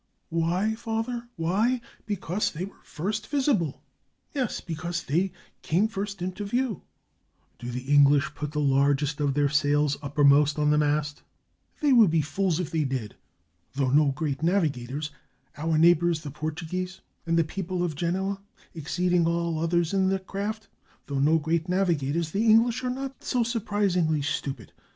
[0.29, 3.83] "Why, father— why— because they were first visible.
[4.33, 5.31] Yes, because they
[5.61, 6.81] came first into view."
[7.59, 11.21] "Do the English put the largest of their sails upper most on the mast?"
[11.81, 13.13] "They would be fools if they did.
[13.75, 15.11] Though no great navigators—
[15.59, 18.41] our neighbors the Portuguese, and the people of Genoa,
[18.73, 20.67] exceeding all others in that craft—
[21.05, 24.73] though no great navigators, the English are not so sur passingly stupid.